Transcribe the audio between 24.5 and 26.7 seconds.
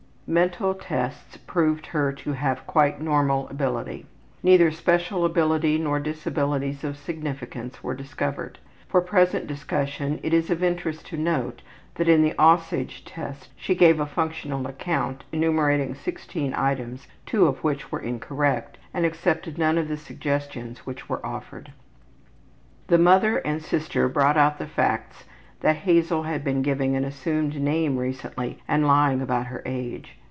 the facts that Hazel had been